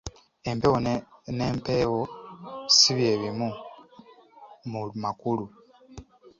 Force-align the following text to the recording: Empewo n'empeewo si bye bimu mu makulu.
Empewo 0.49 0.77
n'empeewo 1.35 2.01
si 2.77 2.91
bye 2.97 3.13
bimu 3.21 3.49
mu 4.71 4.81
makulu. 5.03 5.45